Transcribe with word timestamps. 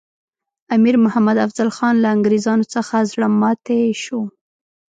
امیر 0.75 0.95
محمد 1.05 1.37
افضل 1.45 1.69
خان 1.77 1.95
له 2.03 2.07
انګریزانو 2.15 2.65
څخه 2.73 2.95
زړه 3.11 3.27
ماتي 3.41 3.81
شو. 4.03 4.19